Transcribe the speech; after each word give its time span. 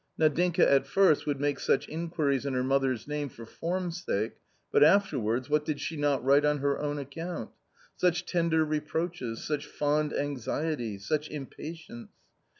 Nadinka 0.19 0.65
at 0.67 0.87
first 0.87 1.27
would 1.27 1.39
make 1.39 1.59
such 1.59 1.87
inquiries 1.87 2.43
in 2.43 2.55
her 2.55 2.63
mother's 2.63 3.07
name 3.07 3.29
for 3.29 3.45
form's 3.45 4.03
sake, 4.03 4.31
but 4.71 4.83
after 4.83 5.19
wards, 5.19 5.47
what 5.47 5.63
did 5.63 5.79
she 5.79 5.95
not 5.95 6.25
write 6.25 6.43
on 6.43 6.57
her 6.57 6.79
own 6.79 6.97
account? 6.97 7.51
Such 7.97 8.25
tender 8.25 8.65
reproaches, 8.65 9.43
such 9.43 9.67
fond 9.67 10.11
anxiety! 10.11 10.97
such 10.97 11.29
impatience 11.29 12.09